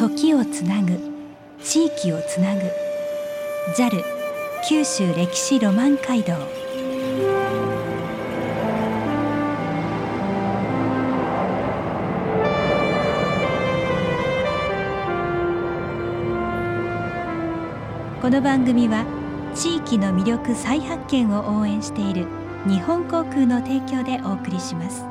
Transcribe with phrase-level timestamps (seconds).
[0.00, 0.98] 時をつなぐ
[1.62, 2.62] 地域をつなぐ
[3.76, 4.02] JAL
[4.66, 6.32] 九州歴史ロマン街道。
[18.22, 19.04] この番組は
[19.54, 22.26] 地域の魅力再発見を応援している
[22.66, 25.09] 日本航空の提供でお送りします。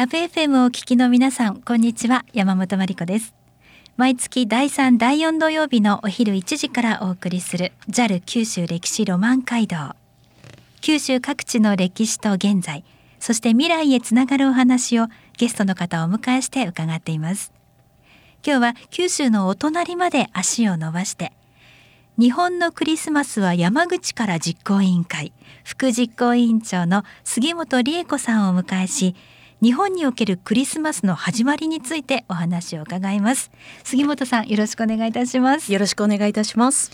[0.00, 3.34] ラブ FM をお聞きの皆さんこんにちは山本真理子です。
[3.98, 9.76] 毎月第3第4土曜日のお昼1時からお送りする JAL 九州歴史ロマン街道。
[10.80, 12.82] 九州各地の歴史と現在
[13.18, 17.52] そして未来へつながるお話をゲストの方をお迎えして伺っています。
[18.42, 21.34] 今日は九州のお隣まで足を伸ばして
[22.18, 29.14] 日本のクリスマスは山口から実行委員会副実行委員長の杉本理恵子さんをお迎えし
[29.62, 33.50] 日本におけるクリスマスの始まりについてお話を伺います。
[33.84, 35.70] 杉本さんよろしくお願いいたします。
[35.70, 36.90] よろしくお願いいたします。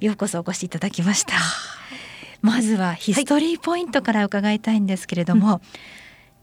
[0.00, 1.34] ようこそお越しいただきました。
[2.40, 5.60] まずはヒストリーポイントから伺いたいんですけれども、は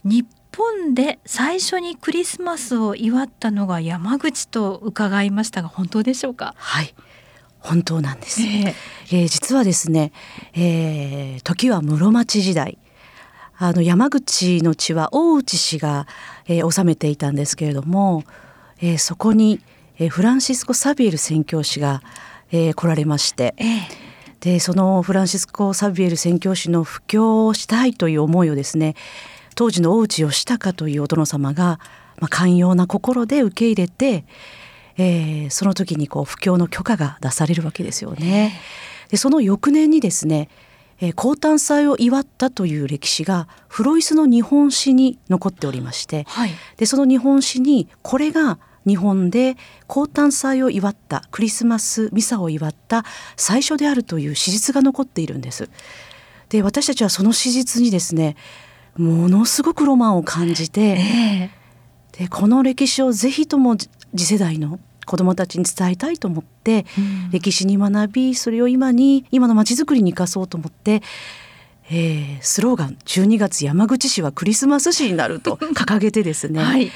[0.05, 6.53] い、日本で最初にクリスマスを祝ったのが山口と伺いましたが本当でしょうか？
[6.55, 6.93] はい。
[7.57, 10.11] 本当なんです、えー、えー、実はですね、
[10.53, 12.77] えー、時は室町時代
[13.65, 16.05] あの山口の地は大内氏が、
[16.47, 18.25] えー、治めていたんですけれども、
[18.81, 19.61] えー、そこに、
[19.99, 22.01] えー、フランシスコ・サビエル宣教師が、
[22.51, 23.73] えー、来られまして、えー、
[24.41, 28.95] でそのフランシスコ・サビエル宣教師の布教をしたいという思いをですね
[29.55, 31.79] 当時の大内義高というお殿様が、
[32.19, 34.25] まあ、寛容な心で受け入れて、
[34.97, 38.59] えー、その時にこう布教の許可が出されるわけですよね。
[39.07, 40.49] でその翌年にですね
[40.99, 49.55] えー、降誕祭を祝ったという歴史がフロイスの日本史に残っておりまして、はい、でその日本史にこれが日本で
[49.87, 53.05] 降誕祭を祝ったクリスマスミサを祝った
[53.37, 55.69] 最初であるという史実が残っているんです。
[56.49, 58.35] で私たちはその史実にですね
[58.97, 71.01] ものすごくロマンを感じて、えー、でこの歴史をぜひとも次世代の子どもたちに伝えたいと思って、うん、歴史に学びそれを今に今のまちづくりに生かそうと思って、
[71.89, 76.91] えー、スローガン「12月山口市はクリスマス市になる」と 掲げてですね、はい、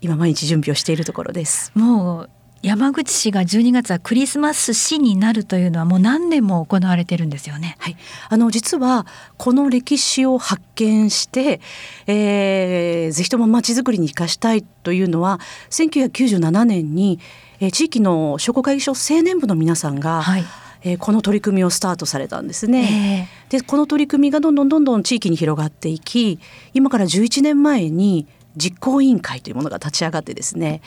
[0.00, 1.72] 今毎日準備をしているところです。
[1.74, 2.30] もう
[2.62, 7.76] 山口市が12月はクリスマス市になるというのはもう何年も行われてるんですよね。
[7.78, 7.96] はい、
[8.28, 9.06] あの実は
[9.36, 11.60] この歴史を発見して、
[12.08, 15.38] えー、ぜひともまちづくりに生かしたいというのは
[15.70, 17.20] 1997年に、
[17.60, 20.44] えー、地域の商工会議所青年部の皆さんが、はい。
[20.82, 23.28] えー、この取り組みをスタートされたんですね。
[23.48, 26.38] えー、でこの取り組みがどんどんどんどん地域に広がっていき
[26.74, 30.82] 今から11年前に実行委員会というものが立ち上がってですね。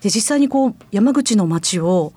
[0.00, 2.12] で実際にこう山口の町を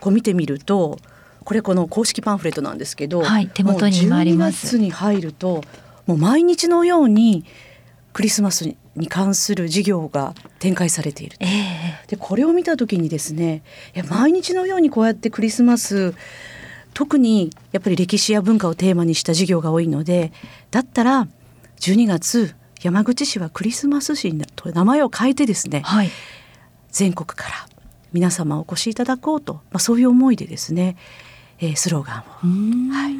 [0.00, 0.98] こう見てみると
[1.44, 4.66] これこの公式パンフレットなんですけど、はい、手元にあります。
[4.66, 5.62] 12月に入ると
[6.06, 7.44] もう毎日のように
[8.12, 13.62] クリスマスに関する事業が展開されている、えー、でこれを見た時にですね
[13.94, 16.14] いや毎日のようにこうやってクリスマス
[16.94, 20.32] 特にやっぱり歴史や文化をテーマにした事業が多いので
[20.70, 21.28] だったら
[21.80, 26.10] 12月山口市はクリスマス市と名前を変えてですね、はい、
[26.90, 27.68] 全国から
[28.12, 30.96] 皆様お越しいただこうと、まあ、そういう思いでですね、
[31.60, 33.12] えー、スローガンを、はい、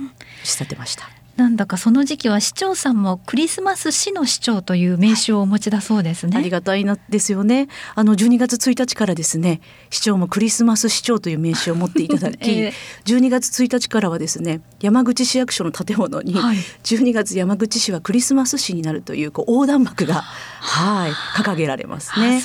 [0.45, 1.18] 仕立てました。
[1.39, 7.69] なんだかその時期は市長さんもクリスマス市の市長という名称をお持ちだそうですね、はい、ありがたいなですよね。
[7.95, 22.43] あの12月1日からですね市長もクリスマス市長という名刺を持っていただき、 えー、12月1日からはですね山口市役所の建物に、はい、12月山口市はクリスマス市になるというこう横断幕がはい掲げられますね。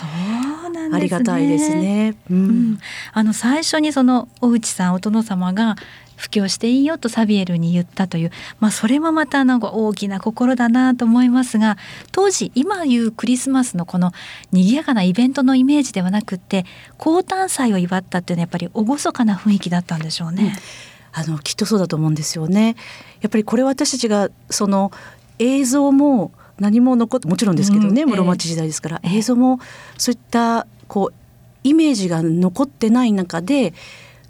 [0.89, 2.15] ね、ありがたいですね。
[2.29, 2.79] うん、うん、
[3.11, 5.77] あの最初にそのお内さんお殿様が
[6.23, 11.77] 布教していいよとサビエルに言ったという、まあ、それもまたなんか大きな心だなと思いますが
[12.13, 14.13] 当時今言うクリスマスのこの
[14.53, 16.65] 賑やかなイベントのイメージではなくって
[16.97, 20.55] 降誕祭を祝ったっていうのはやっぱり厳かな雰囲気だったんでしょうね。
[21.13, 22.77] うん、あのきっとそうだと思うんですよね。
[23.19, 24.93] やっぱりこれ私たちがその
[25.39, 29.59] 映像も何も残ってもちろんですけどね、うん、室町時代ですから、えー、映像も
[29.97, 31.13] そういったこう
[31.65, 33.73] イメージが残ってない中で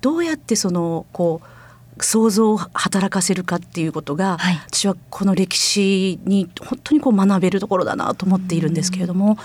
[0.01, 1.52] どうやってそのこう
[1.99, 9.37] 想像を働かせるかっていうことが、はい、私はこの歴史に本当にこう学べるところだなと思っているんですけれども、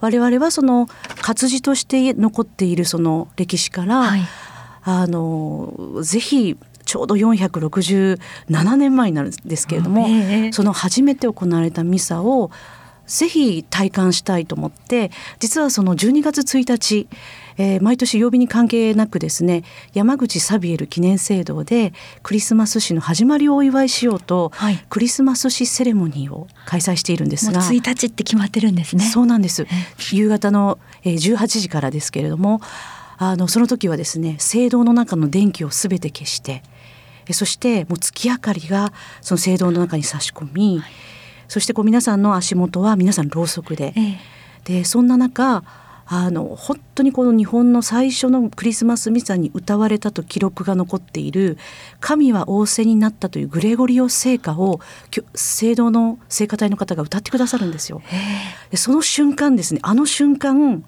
[0.00, 0.88] 我々はその
[1.20, 4.20] 活字として残っているその歴史から、はい、
[4.84, 12.50] あのぜひちょうど467年前になるんですけれども、えー、その初めて行われたミサを
[13.06, 17.08] ぜひ体感したいと思って実はその12月1日、
[17.56, 19.62] えー、毎年曜日に関係なくですね
[19.94, 21.92] 山口サビエル記念聖堂で
[22.22, 29.04] クリスマス誌の始まりをお祝いしようと、はい、クリスマス誌セレモニーを開催しているんですが1日って決まってるんですね。
[29.04, 29.66] そうなんです。
[30.12, 32.60] 夕方の18時からですけれども
[33.18, 36.62] あのその時はですね聖堂の中の電気をすべて消して
[37.32, 41.15] そしてもう月明かりがその聖堂の中に差し込み、はい
[41.48, 44.18] そしてこう皆さんの足元は皆さんろうそくで、ええ、
[44.64, 45.64] でそんな中
[46.08, 51.58] あの本当にこの日本の最初のクリスマスミサに歌われたと記録が残っている
[51.98, 54.80] 「神は仰せになった」というグレゴリオ聖歌を
[55.34, 58.02] 聖堂の聖歌隊の方が歌ってくださるんですよ。
[58.70, 60.84] でその瞬間ですねあの瞬間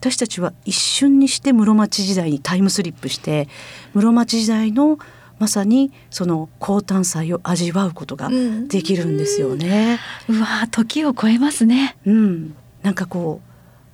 [0.00, 3.48] 私たちは一瞬にして室町時代にタイムスリップして
[3.92, 4.98] 室町時代の
[5.44, 8.30] まさにその高炭祭を味わうことが
[8.66, 9.98] できるんですよね。
[10.26, 11.98] うん、うわ時を超えますね。
[12.06, 13.42] うん、なんかこ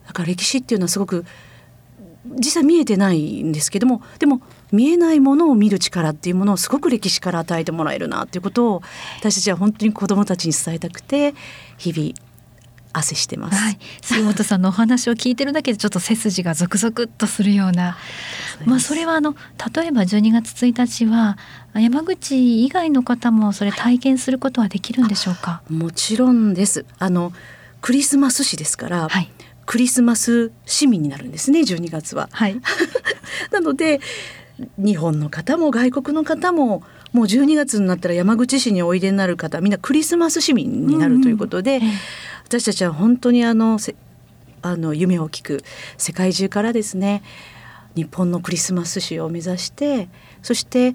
[0.04, 1.24] うだから歴史っていうのはすごく
[2.36, 8.82] 実際見えてないんですけどもでも見えないものを見る力っていうものをすごく歴史から与えてもらえるなっていうことを
[9.18, 11.34] 私たちは本当に子どもたちに伝えたくて
[11.78, 12.29] 日々
[12.92, 17.96] 汗してます、はい、杉本さんのお話を聞いてるだけでちょっと背筋がゾクゾクっとするような。
[18.66, 19.34] まあそれはあの
[19.74, 21.38] 例えば12月1日は
[21.74, 26.84] 山口以外の方もそれ体験することはできるんでしょうか、はい、もちろんです。
[26.98, 27.32] あの
[27.80, 29.30] クリスマス市ですから、はい、
[29.66, 32.60] クリスマス市民になるんですね12月は、はい、
[33.50, 34.00] なので
[34.76, 41.92] 日本の方も外国の方ももう12月になったら山口市においでになる方みんなクリスマス市民になるということで、うんうん。
[42.44, 43.78] 私たちは本当にあの
[44.62, 45.62] あの夢を聞く
[45.96, 47.22] 世界中からですね
[47.94, 50.08] 日本のクリスマス史を目指して
[50.42, 50.94] そしてや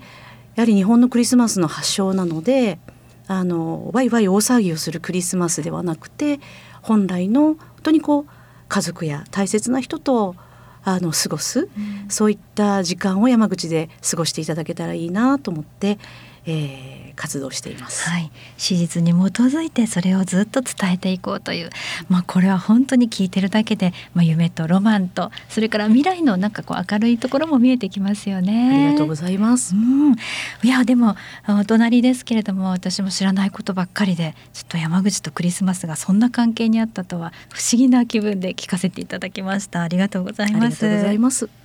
[0.57, 2.79] はり日本のクリスマスの発祥なので
[3.27, 6.39] あのワイワイ大騒ぎをするクリスマスではなくて
[6.81, 8.27] 本来の本当にこう
[8.68, 10.35] 家族や大切な人と
[10.85, 15.97] あの過ごす、うん、そういった時間を山口で過ごしていただけたらいいなと思って、
[16.47, 18.07] えー、活動しています。
[18.09, 21.69] はい、史実に基づいてそれをずっと伝えていこうという、
[22.07, 28.86] まあこれは本当に聞いてるだけで、まあ夢とロマンとそれから未来のなんかこう明るいところも見えてきますよね。
[28.86, 29.75] ありがとうございます。
[29.75, 30.15] うん、
[30.63, 31.15] いやでも
[31.47, 39.81] お隣ですけれども私も知らないことばっかりでちょっと山口とクリスマスがそんな関係にあったとは不思議な気分で聞かせていただきました。
[39.81, 40.63] ありがとうございます。
[40.63, 41.64] ありがとうございます。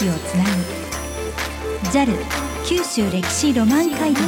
[0.00, 0.50] 地域をつなぐ。
[1.90, 2.16] JAL
[2.64, 4.20] 九州歴史ロマン街道。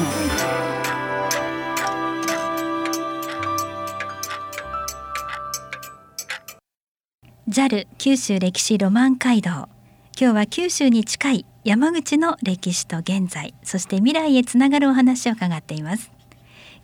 [7.48, 9.50] ジャル九州歴史ロマン街道。
[9.50, 9.68] 今
[10.14, 16.10] 日は九州に近い山口の歴史と現在そして未来へつながるお話を伺っています。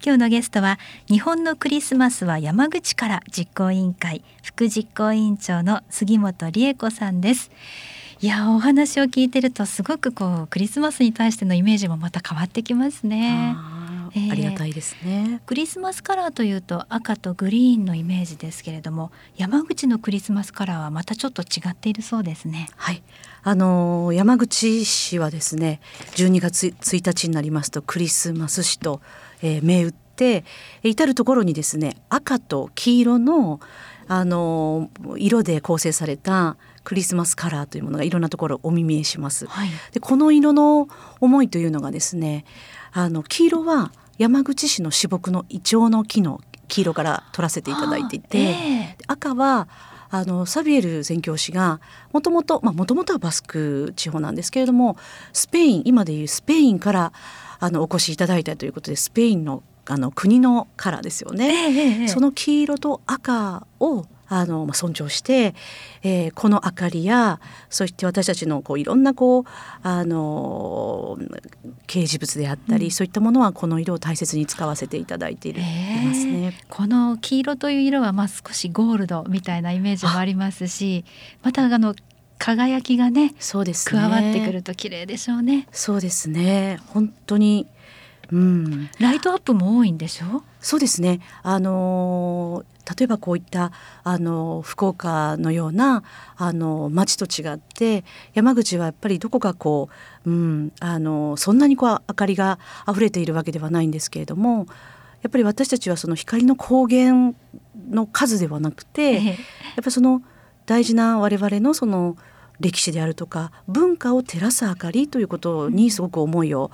[0.03, 7.51] 今日のゲストは日本のクリスマスは山口から実行委員会副実行委員長の杉本理恵子さんです。
[8.21, 13.55] いやお話を聞いてるとすごくこうクリスマスに対してのイメージもまた変わってきますね。
[14.15, 15.41] えー、ありがたいですね。
[15.47, 22.69] クリスマスカラーというと赤とグリーンのイメージですけれども山口のクリスマスカラーはまたちょっと違っているそうですね。
[22.77, 23.03] はい。
[23.45, 25.81] あの山口市はですね
[26.17, 29.01] 12月1日になりますとクリスマス市と
[29.43, 30.45] えー、銘打って
[30.83, 33.61] 至る所にですね赤と黄色の
[34.11, 36.57] あの色で構成された
[36.89, 39.45] クリスマスカラーというものがいろんなところお耳見えします。
[39.45, 40.89] はい、でこの色の
[41.21, 42.47] 思いというのがですね
[42.93, 49.69] あの黄色は山口市の私木のイチョウの木の黄色から取らせていただいていて、えー、赤は
[50.09, 51.83] あのサビエル宣教師が
[52.15, 54.97] もともともともとはバスク地方なんですけれども
[55.35, 57.13] スペイン今でいうスペインから
[57.61, 65.55] あのお越しいただいたということでスペインのあの国のカラーですよね、ええ、その黄色と赤をあの、まあ、尊重して、
[66.03, 69.45] えー、この明かりやそして私たちのこういろんなこう
[69.83, 71.19] あの
[71.87, 76.55] 掲示物であったり、うん、そういったものはこの色を大切に使わせていただいている、えー、ますね。
[76.69, 81.05] この黄色という色はまあ少しゴールドみたいなイメージもありますし
[81.43, 81.95] またあの
[82.39, 85.67] 輝きがねそうです、ね、加わってくると綺麗でしょうね。
[85.73, 86.79] そうですね。
[86.89, 87.67] 本当に
[88.31, 90.43] うん、ライトアップも多いんでしょ？
[90.61, 91.21] そうですね。
[91.43, 92.63] あの
[92.97, 93.73] 例えばこういった
[94.05, 96.03] あの福岡のような
[96.37, 98.05] あの町と違って
[98.35, 99.89] 山口はやっぱりどこかこ
[100.25, 104.67] う、うん、あのそんなにこう明かりが溢れているわけではないんですけれども
[105.23, 107.37] やっぱり私たちはその光の光源
[107.91, 109.35] の数ではなくて、やっ
[109.77, 110.23] ぱりその
[110.67, 112.17] 大事な我々のその
[112.61, 116.71] 歴史であるとか文化を照らす明かりということにすごく思いを、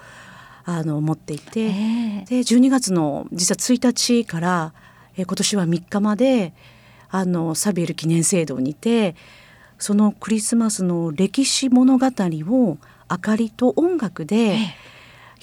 [0.67, 4.73] あの持っていて、で12月の実は1日から、
[5.17, 6.53] え今年は3日まで
[7.11, 9.15] あのサビエル記念聖堂にて
[9.79, 12.79] そのクリスマスの歴史物語を
[13.11, 14.57] 明かりと音楽で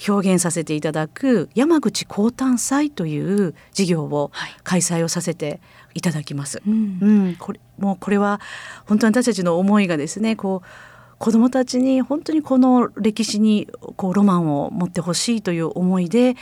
[0.08, 4.32] 表現させていただく山口高誕祭という事業を
[4.64, 5.60] 開催をさせて
[5.94, 6.58] いただきます。
[6.58, 8.40] はい、うん、うん、これもうこれは
[8.86, 10.68] 本当に私たちの思いがですねこう
[11.18, 16.34] 子どもたちに本当にこの歴史にこうロマンを持ってほしいという思いで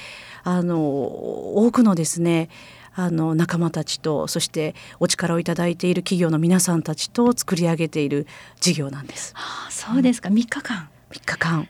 [0.42, 2.48] あの多くのですね
[2.94, 8.26] あの仲間たちとそしてお力をいただいている企業の皆さんたちと作り上げている
[8.60, 9.32] 事業なんです。
[9.34, 10.88] はあ、そうですか、うん、3日間。
[11.10, 11.68] 3日間。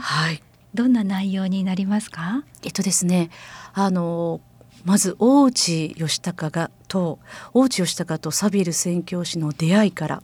[0.00, 0.42] はい。
[0.74, 2.44] どんな内容になりますか？
[2.62, 3.30] えっとですね
[3.72, 4.40] あの
[4.84, 7.18] まず大内義孝がと
[7.54, 10.22] 大内義孝とサビル宣教師の出会いから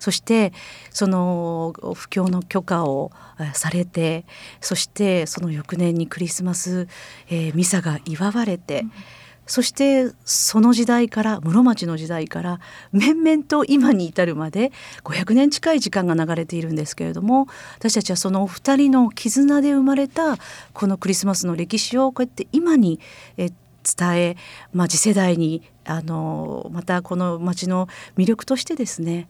[0.00, 0.52] そして
[0.90, 3.12] その布教の許可を
[3.52, 4.24] されて
[4.60, 6.88] そしてその翌年にクリスマス、
[7.28, 8.92] えー、ミサが祝われて、うん
[9.46, 12.60] そしてその時代から室町の時代から
[12.92, 14.72] 面々と今に至るまで
[15.04, 17.46] 500年近い時間が流れているんですけれども
[17.76, 20.38] 私たちはそのお二人の絆で生まれた
[20.72, 23.00] このクリスマスの歴史をこうやって今に
[23.36, 23.50] え
[23.84, 24.36] 伝え、
[24.72, 27.86] まあ、次世代にあのまたこの町の
[28.16, 29.28] 魅力としてですね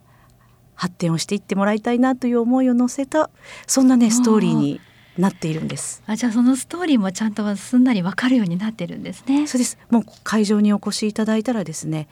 [0.77, 3.31] 発展をしていってもらいたいなという思いを乗せた
[3.67, 4.81] そんなねストーリーに
[5.19, 6.03] なっているんです。
[6.07, 9.47] あじゃあそのストーリーもちゃんとすんなりわかるようになってるんですね。
[9.47, 9.79] そうです。
[9.91, 12.09] もう会場にお越しいただいたらですね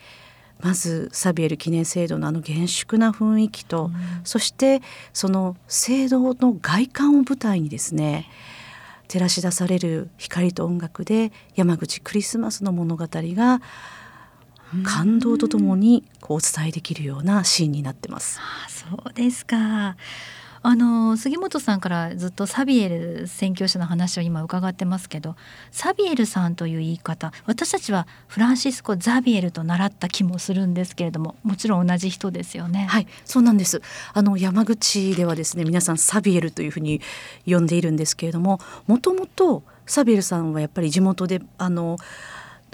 [0.60, 3.92] まずサビエル記念聖堂のあの厳粛な雰囲気と、うん、
[4.24, 4.80] そして
[5.12, 8.28] その聖堂の外観を舞台にですね
[9.08, 13.60] 照らし出される光と音楽で山口クリスマスの物語が
[14.84, 18.38] 感動とともにこうお伝えできるようなシーンになってます。
[18.40, 19.96] あそうですか
[20.64, 25.34] あの杉本さんからずっとサビエル宣教師の話を今伺ってますけど
[25.72, 32.86] サビエルさんという言い方私たちはフランシスコ・ザビエルと習った気もするんですけれどももちろん同じ人ですよね。
[32.88, 33.82] はいそうなんです。
[34.14, 37.00] あの山口ではですね皆さんサビエルというふうに
[37.46, 41.98] 呼んでいるんですけれどももともとサビエルさんはやっぱり地元であの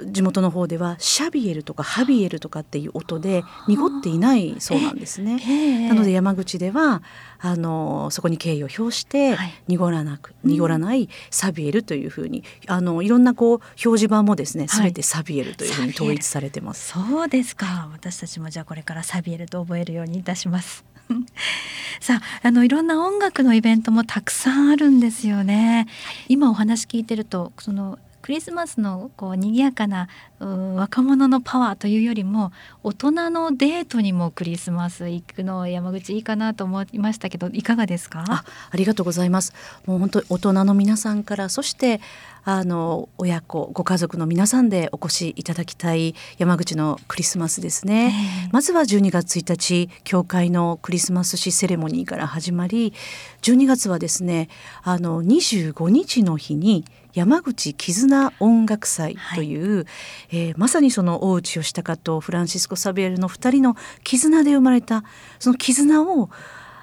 [0.05, 5.89] 地元の方ではシャビエルとかハビエルとかっていう音で濁っていないそうなんですね。
[5.89, 7.03] なので山口では
[7.41, 9.37] あのそこに敬意を表して
[9.67, 16.93] 濁らなく、濁らないサビエルというふうにあのいろんなこう表示板もですねすべてサビエルというふうに統一されてます。
[16.93, 17.89] そうですか。
[17.93, 20.85] 私たちもじゃあこれからサビエルと覚えるようにいたします。
[22.01, 25.87] さああのいろんな音楽のイベントもたくさんあるんですよね。
[26.29, 27.99] 今お話聞いてるとその
[28.29, 30.07] クリスマスのこう賑やかな
[30.39, 38.27] 若者のパワーというよりも大人のデートにもクリスマス行くの山口いいかなと思いましたけどいかがですか？
[38.29, 39.55] あありがとうございます。
[39.87, 42.03] もう本当大人の皆さんからそして
[42.45, 48.13] あの親子ご家族の皆さんでお越しいただきたい山口のクリスマスですね、
[48.47, 52.93] えー、まずは12月1日教会のクリスマスシセレモニーから始まり
[53.43, 54.49] 12月はですね
[54.83, 56.85] あの25日の日に
[57.19, 59.87] 山口絆音楽祭という、はい、
[60.31, 65.03] えー、まさにその大内義孝とフランシスコ・サビエルの2人の絆で生まれた
[65.41, 66.31] その絆を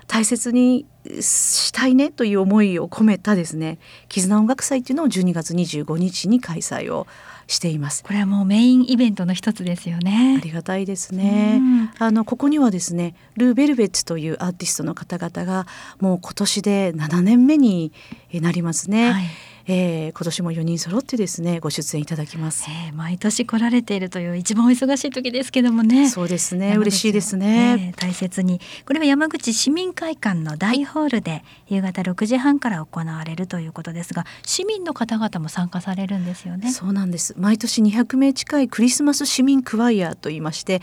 [0.08, 0.86] 大切に
[1.22, 7.08] したいねという思いを込めたですね絆音楽祭っていうのを12月25日に開催を
[7.48, 8.04] しています。
[8.04, 10.38] これはもうメインイベントの一つですよね。
[10.38, 11.62] ありがたいですね、
[12.00, 15.68] あのここにはですねルーベルベッツというアーティストの方々が
[16.00, 17.94] もう今年で7年目に
[18.34, 19.24] なりますね、はい
[19.68, 26.08] えー、今年も4人揃ってですねご出演いただきます、えー、毎年来られているという一番お忙しい時ですけどもね。
[26.10, 28.62] そうですね嬉しいですね、えー、大切に。
[28.86, 36.72] これは山口市民会館の大ホールで夕方6時半から行われるということですが市民の方々も参加されるんですよね。
[36.72, 37.34] そうなんです。
[37.38, 40.82] 毎年200名近いクリスマス市民クワイアと言いまして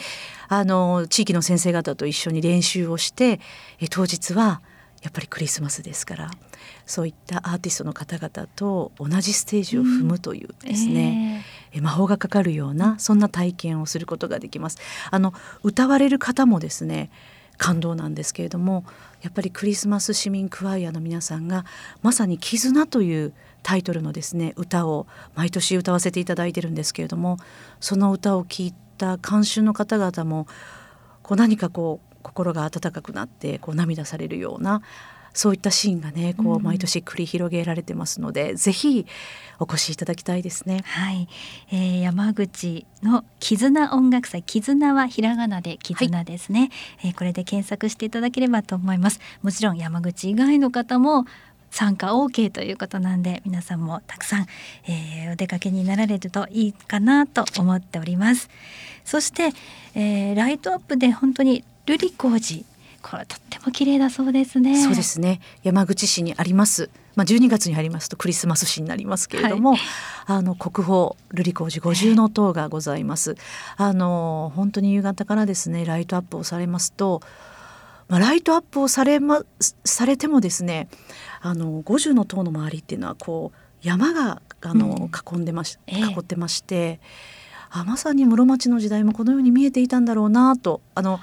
[0.49, 3.41] あの地域の先生方と一緒に練習をして
[3.81, 4.61] え当日は
[5.03, 6.31] やっぱりクリスマスですから
[6.87, 14.79] そういったアーティストの方々と同じステージを踏むというですね、うんえー、魔法がかかるようなそんな体験をすることができます。
[15.11, 17.11] あの歌われる方もですね
[17.59, 18.85] 感動なんですけれども
[19.21, 21.65] やっぱりクリスマス市民クワイアの皆さんが
[22.03, 27.37] まさに「絆」というタイトルのですね歌を毎年歌わせていただいてるんですけれども
[27.79, 30.47] その歌を聴いた観衆の方々も
[31.23, 34.83] こう何かこう心が温かくなってこう涙されるような
[35.35, 39.07] そういったシーンがねこう毎年繰り広げられてますので、うん、ぜひ
[39.59, 40.81] お越しいただきたいですね。
[40.85, 41.29] はい、
[41.71, 46.71] えー、山口の絆音楽祭絆はひらがなで絆ですね、はい、
[47.05, 49.21] えー、これで検索していただければと思います。
[49.43, 51.27] もちろん山口以外の方も
[51.71, 54.47] 参加 OK ということなんで皆さんもたくさん、
[54.87, 58.51] えー、お出かけになられるといいかなと思っております。
[59.05, 59.53] そして、
[59.95, 62.65] えー、ライトアップで本当に瑠璃光寺
[63.03, 64.83] これとっても綺麗だそうですね。
[64.83, 65.41] そうですね。
[65.63, 66.91] 山口市にあります。
[67.15, 69.81] まあ、12月に入りますとクリスマス市になりますけれども、はい、
[70.27, 73.37] あの国宝瑠璃光寺五重塔がございます。
[73.77, 77.21] あの本当に夕方からですねライトアップをされますと
[78.09, 79.43] まあ、ライトアップをされ,、ま、
[79.85, 80.89] されてもですね
[81.41, 87.01] あの五重の塔の周りっていうのはこう山があの、囲んでまし、囲ってまして、
[87.69, 91.19] あまさに室町の時代もこのように見えていたんだろうなとあの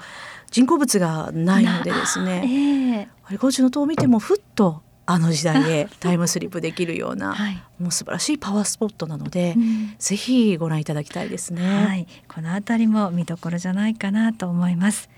[0.50, 11.84] 人工物がないのでですね、えー、五重の塔を見てもふっとあの時代へ タイムスリップできるような、はい、もう素晴らしいパワースポットなので、うん、ぜひご覧いただきたいですね。
[11.84, 15.08] はい、この辺りも見どころじゃないかなと思います。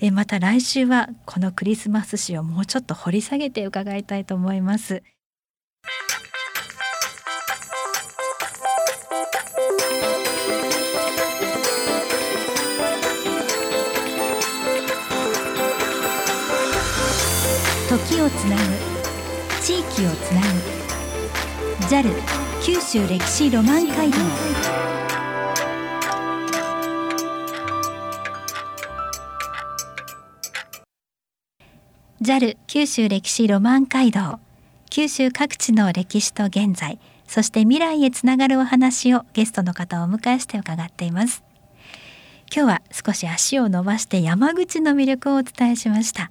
[0.00, 5.02] えまた来週はこのクリスマス史をもうちょっと掘り下げて伺いたいと思います。
[17.88, 18.62] 時をつなぐ
[19.62, 20.46] 地域をつなぐ
[21.86, 22.04] JAL
[22.62, 24.18] 九州歴史ロマン街道。
[32.20, 34.38] ジャル九州歴史ロマン街道。
[34.90, 41.42] 九州各地の歴史と現在そして未来へつながるお話をゲストの方をお迎えして伺っています。
[42.54, 46.30] 今日は少し足を伸ばして山口の魅力をお伝えしました。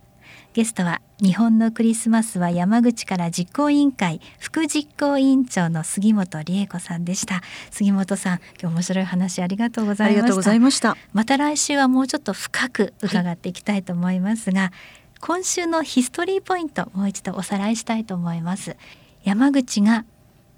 [0.58, 7.44] ゲストは日本のクリスマスは山口から実行委員会副実行委員長の杉本理恵子さんでした。
[7.70, 10.16] 杉本さん今日面白い話ありがとうござい
[10.60, 10.98] ました。
[11.14, 11.38] また。
[11.38, 14.72] 来週はもうちょっと深く伺っていきたいと思いますが、はい、
[15.20, 18.78] 今週のヒストリーポイントもう一度おさらいしたいと思います。
[19.24, 20.06] 山口が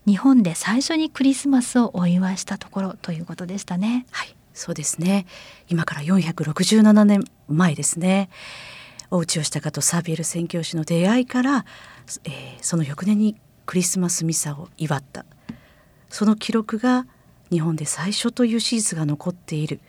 [0.08, 4.06] 日本で最初にクリスマスをお祝いしたところということでしたね。
[4.12, 5.26] はいそうですね。
[5.68, 8.30] 今から467年前ですね
[9.12, 11.66] 大内義隆とサービエル宣教師の出会いから、
[12.24, 15.26] えー、その翌年にクリスマスミサを祝った。
[16.10, 17.06] その記録が
[17.52, 19.80] 日本で最初という史実が残っている、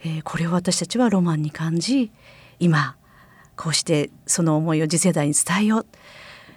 [0.00, 2.10] えー、これを私たちはロマンに感じ
[2.58, 2.96] 今
[3.56, 5.86] こうしてその思いを次世代に伝えよう。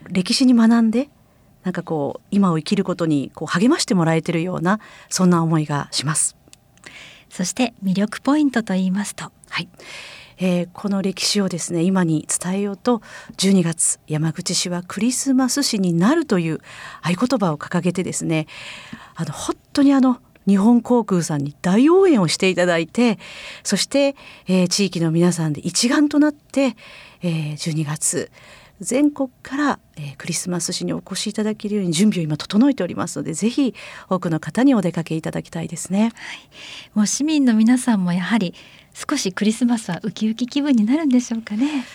[0.09, 1.09] 歴史に学んで
[1.63, 6.35] なんかこう今を生きることにこう励ましてもらえてるようなそんな思いがします。
[7.29, 9.31] そして魅力ポイントと言いますと。
[9.49, 9.69] はい
[10.41, 13.01] えー、この歴史をですね今に伝えようと
[13.37, 16.59] 12月山口市はクリスマス市になるという
[17.01, 18.47] 合言葉を掲げてですね
[19.15, 23.19] あの本当にあの日本航空さんに大応援をしていただいて
[23.63, 24.15] そして、
[24.47, 26.75] えー、地域の皆さんで一丸となって、
[27.21, 28.31] えー、12月
[28.81, 33.75] 全国から、えー、クリスマス市にお越しいただけるように準備を今整えておりますのでぜひ
[34.09, 36.01] 多くの方にお出かけいただきたいですね。
[36.01, 36.11] はい、
[36.95, 38.55] もう市民の皆さんもやはり
[38.93, 41.85] 少しクリスマスはウキウキ気分になるんでしょうかね。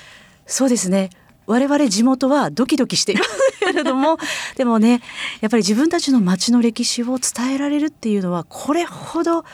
[0.47, 1.11] そうですね
[1.47, 4.19] 我々地元はドキドキしていますけれども
[4.57, 5.01] でもね
[5.41, 9.45] やっぱり自分たちの町の歴史を伝えられるっていうのはこれほど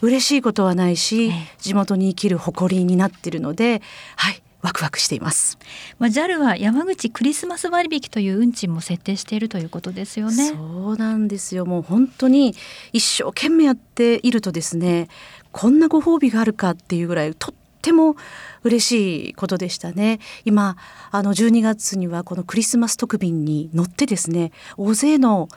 [0.00, 3.82] 嬉しいことはないし、地元に生きる誇りになっているので
[4.14, 5.58] はいワクワクしています。
[5.98, 10.48] まあ、JAL は山口クリスマス割引という運賃も設定しているということですよね。
[10.48, 11.64] そうなんですよ。
[11.64, 12.54] もう本当に
[12.92, 15.08] 一生懸命やっているとですね、
[15.52, 18.16] こんなご褒美があるかっていうぐらいとっても
[18.64, 20.76] 嬉しいことでしたね今
[21.10, 25.48] あの12月にはこのクリスマス特便に乗ってですね大勢の、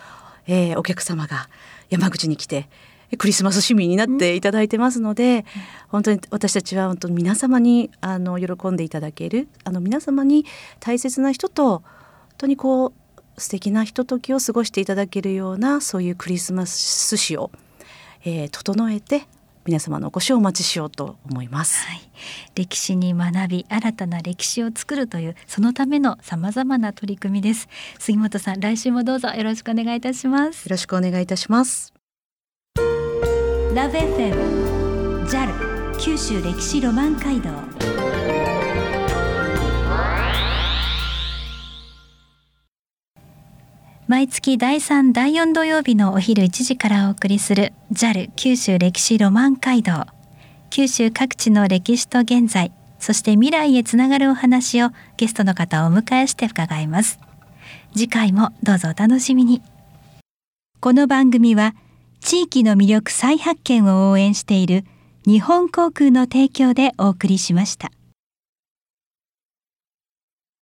[0.47, 1.49] えー、お客様が
[1.89, 2.69] 山口に来て
[3.17, 5.43] クリスマス市民になっていただいてますので、うん、
[5.89, 10.45] 本当に私たちは本当に皆様にあの喜んでいただけるあの皆様に
[10.79, 11.83] 大切な人と本
[12.37, 12.93] 当にこう
[13.41, 17.51] 素敵なひとときを過ごしていただけるようなそういうクリスマス市を、
[18.23, 19.27] えー、整えて
[19.65, 22.01] 皆様のお越しをお待ちしようと思います、はい、
[22.55, 27.67] 歴史に学び新たな歴史を作るというそのためのさまざまな取り組みです。
[27.99, 30.65] 杉本さん来週もどうぞよろしくお願いいたします。
[30.65, 32.00] よろしくお願いいたします
[33.73, 37.49] ラブ FM JAL 九州歴史ロマン街道。
[44.09, 50.05] 毎月第3第4土曜日のお昼1時からお送りする JAL 九州歴史ロマン街道。
[50.69, 57.21] 九州各地の歴史と現在そして未来へつながるお話をゲストの方をお迎えして伺います。
[57.93, 59.61] 次回もどうぞお楽しみに。
[60.81, 61.73] この番組は
[62.21, 64.85] 地域の魅力再発見を応援している
[65.25, 67.91] 日本航空の提供でお送りしました。